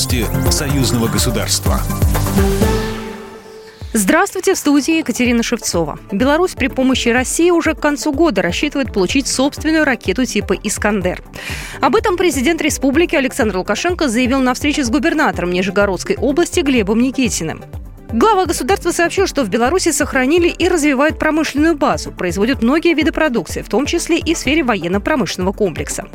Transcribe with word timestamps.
Новости 0.00 0.24
союзного 0.50 1.08
государства. 1.08 1.78
Здравствуйте, 3.92 4.54
в 4.54 4.56
студии 4.56 4.96
Екатерина 4.96 5.42
Шевцова. 5.42 5.98
Беларусь 6.10 6.52
при 6.52 6.68
помощи 6.68 7.10
России 7.10 7.50
уже 7.50 7.74
к 7.74 7.80
концу 7.80 8.10
года 8.14 8.40
рассчитывает 8.40 8.94
получить 8.94 9.26
собственную 9.26 9.84
ракету 9.84 10.24
типа 10.24 10.54
«Искандер». 10.54 11.22
Об 11.82 11.96
этом 11.96 12.16
президент 12.16 12.62
республики 12.62 13.14
Александр 13.14 13.58
Лукашенко 13.58 14.08
заявил 14.08 14.40
на 14.40 14.54
встрече 14.54 14.84
с 14.84 14.88
губернатором 14.88 15.50
Нижегородской 15.50 16.16
области 16.16 16.60
Глебом 16.60 17.02
Никитиным. 17.02 17.62
Глава 18.10 18.46
государства 18.46 18.92
сообщил, 18.92 19.26
что 19.26 19.44
в 19.44 19.50
Беларуси 19.50 19.92
сохранили 19.92 20.48
и 20.48 20.66
развивают 20.66 21.18
промышленную 21.18 21.76
базу, 21.76 22.10
производят 22.10 22.62
многие 22.62 22.94
виды 22.94 23.12
продукции, 23.12 23.60
в 23.60 23.68
том 23.68 23.84
числе 23.84 24.18
и 24.18 24.32
в 24.32 24.38
сфере 24.38 24.64
военно-промышленного 24.64 25.52
комплекса. 25.52 26.06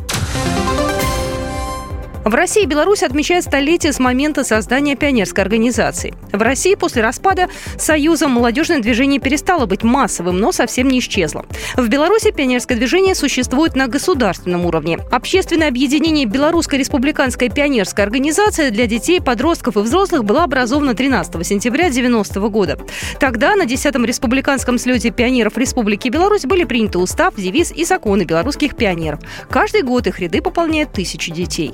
В 2.25 2.33
России 2.33 2.63
и 2.63 2.65
Беларусь 2.65 3.03
отмечают 3.03 3.45
столетие 3.45 3.93
с 3.93 3.99
момента 3.99 4.43
создания 4.43 4.95
пионерской 4.95 5.43
организации. 5.43 6.15
В 6.31 6.41
России 6.41 6.73
после 6.73 7.03
распада 7.03 7.49
Союза 7.77 8.27
молодежное 8.27 8.79
движение 8.79 9.19
перестало 9.19 9.67
быть 9.67 9.83
массовым, 9.83 10.39
но 10.39 10.51
совсем 10.51 10.87
не 10.87 10.97
исчезло. 10.97 11.45
В 11.77 11.87
Беларуси 11.87 12.31
пионерское 12.31 12.79
движение 12.79 13.13
существует 13.13 13.75
на 13.75 13.87
государственном 13.87 14.65
уровне. 14.65 14.97
Общественное 15.11 15.67
объединение 15.67 16.25
Белорусская 16.25 16.77
республиканская 16.77 17.49
пионерская 17.49 18.07
организация 18.07 18.71
для 18.71 18.87
детей, 18.87 19.21
подростков 19.21 19.77
и 19.77 19.81
взрослых 19.81 20.25
была 20.25 20.45
образована 20.45 20.95
13 20.95 21.45
сентября 21.45 21.91
90 21.91 22.39
года. 22.49 22.79
Тогда 23.19 23.55
на 23.55 23.65
10-м 23.65 24.03
республиканском 24.03 24.79
слете 24.79 25.11
пионеров 25.11 25.59
Республики 25.59 26.09
Беларусь 26.09 26.45
были 26.45 26.63
приняты 26.63 26.97
устав, 26.97 27.35
девиз 27.35 27.71
и 27.71 27.85
законы 27.85 28.23
белорусских 28.23 28.75
пионеров. 28.75 29.19
Каждый 29.47 29.83
год 29.83 30.07
их 30.07 30.19
ряды 30.19 30.41
пополняют 30.41 30.91
тысячи 30.91 31.31
детей. 31.31 31.71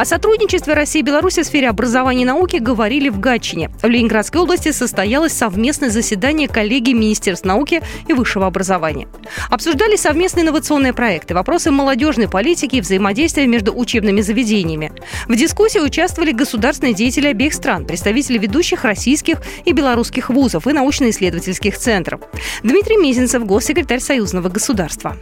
О 0.00 0.06
сотрудничестве 0.06 0.72
России 0.72 1.00
и 1.00 1.02
Беларуси 1.02 1.42
в 1.42 1.46
сфере 1.46 1.68
образования 1.68 2.22
и 2.22 2.24
науки 2.24 2.56
говорили 2.56 3.10
в 3.10 3.20
Гатчине. 3.20 3.68
В 3.82 3.86
Ленинградской 3.86 4.40
области 4.40 4.72
состоялось 4.72 5.34
совместное 5.34 5.90
заседание 5.90 6.48
коллегии 6.48 6.94
Министерств 6.94 7.44
науки 7.44 7.82
и 8.08 8.14
высшего 8.14 8.46
образования. 8.46 9.08
Обсуждали 9.50 9.96
совместные 9.96 10.44
инновационные 10.44 10.94
проекты, 10.94 11.34
вопросы 11.34 11.70
молодежной 11.70 12.30
политики 12.30 12.76
и 12.76 12.80
взаимодействия 12.80 13.46
между 13.46 13.78
учебными 13.78 14.22
заведениями. 14.22 14.90
В 15.28 15.36
дискуссии 15.36 15.80
участвовали 15.80 16.32
государственные 16.32 16.94
деятели 16.94 17.26
обеих 17.26 17.52
стран, 17.52 17.84
представители 17.84 18.38
ведущих 18.38 18.84
российских 18.84 19.42
и 19.66 19.72
белорусских 19.72 20.30
вузов 20.30 20.66
и 20.66 20.72
научно-исследовательских 20.72 21.76
центров. 21.76 22.22
Дмитрий 22.62 22.96
Мизинцев, 22.96 23.44
госсекретарь 23.44 24.00
Союзного 24.00 24.48
государства. 24.48 25.18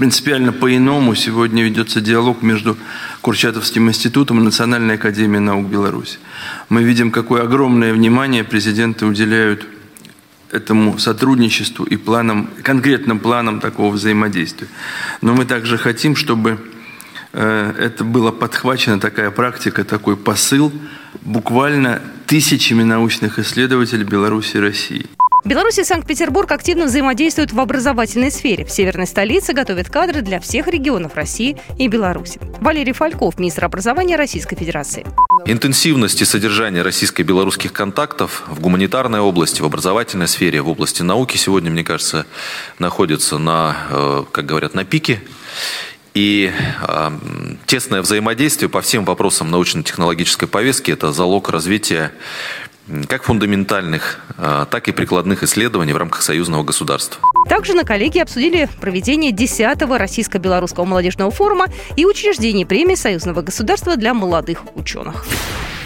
Принципиально 0.00 0.50
по-иному 0.54 1.14
сегодня 1.14 1.62
ведется 1.62 2.00
диалог 2.00 2.40
между 2.40 2.78
Курчатовским 3.20 3.86
институтом 3.90 4.40
и 4.40 4.42
Национальной 4.42 4.94
академией 4.94 5.40
наук 5.40 5.66
Беларуси. 5.66 6.18
Мы 6.70 6.82
видим, 6.82 7.10
какое 7.10 7.42
огромное 7.42 7.92
внимание 7.92 8.42
президенты 8.42 9.04
уделяют 9.04 9.66
этому 10.50 10.98
сотрудничеству 10.98 11.84
и 11.84 11.98
планам, 11.98 12.48
конкретным 12.62 13.18
планам 13.18 13.60
такого 13.60 13.92
взаимодействия. 13.92 14.68
Но 15.20 15.34
мы 15.34 15.44
также 15.44 15.76
хотим, 15.76 16.16
чтобы 16.16 16.58
э, 17.34 17.74
это 17.78 18.02
была 18.02 18.32
подхвачена 18.32 19.00
такая 19.00 19.30
практика, 19.30 19.84
такой 19.84 20.16
посыл 20.16 20.72
буквально 21.20 22.00
тысячами 22.24 22.84
научных 22.84 23.38
исследователей 23.38 24.04
Беларуси 24.04 24.56
и 24.56 24.60
России. 24.60 25.10
Беларусь 25.44 25.78
и 25.78 25.84
Санкт-Петербург 25.84 26.52
активно 26.52 26.84
взаимодействуют 26.84 27.52
в 27.52 27.60
образовательной 27.60 28.30
сфере. 28.30 28.64
В 28.64 28.70
северной 28.70 29.06
столице 29.06 29.52
готовят 29.54 29.88
кадры 29.88 30.20
для 30.20 30.38
всех 30.38 30.68
регионов 30.68 31.14
России 31.14 31.56
и 31.78 31.88
Беларуси. 31.88 32.38
Валерий 32.60 32.92
Фальков, 32.92 33.38
министр 33.38 33.64
образования 33.64 34.16
Российской 34.16 34.56
Федерации. 34.56 35.06
Интенсивность 35.46 36.20
и 36.20 36.26
содержание 36.26 36.82
российско-белорусских 36.82 37.72
контактов 37.72 38.42
в 38.48 38.60
гуманитарной 38.60 39.20
области, 39.20 39.62
в 39.62 39.64
образовательной 39.64 40.28
сфере, 40.28 40.60
в 40.60 40.68
области 40.68 41.02
науки 41.02 41.38
сегодня, 41.38 41.70
мне 41.70 41.84
кажется, 41.84 42.26
находится 42.78 43.38
на, 43.38 43.76
э, 43.90 44.24
как 44.30 44.44
говорят, 44.44 44.74
на 44.74 44.84
пике. 44.84 45.22
И 46.12 46.52
э, 46.82 47.10
тесное 47.66 48.02
взаимодействие 48.02 48.68
по 48.68 48.82
всем 48.82 49.06
вопросам 49.06 49.50
научно-технологической 49.50 50.48
повестки– 50.48 50.90
это 50.92 51.12
залог 51.12 51.48
развития 51.48 52.12
как 53.08 53.22
фундаментальных, 53.24 54.20
а, 54.36 54.64
так 54.64 54.88
и 54.88 54.92
прикладных 54.92 55.42
исследований 55.42 55.92
в 55.92 55.96
рамках 55.96 56.22
союзного 56.22 56.62
государства. 56.62 57.20
Также 57.48 57.74
на 57.74 57.84
коллегии 57.84 58.20
обсудили 58.20 58.68
проведение 58.80 59.32
10-го 59.32 59.96
Российско-Белорусского 59.96 60.84
молодежного 60.84 61.30
форума 61.30 61.66
и 61.96 62.04
учреждение 62.04 62.66
премии 62.66 62.94
Союзного 62.94 63.42
государства 63.42 63.96
для 63.96 64.14
молодых 64.14 64.62
ученых. 64.74 65.24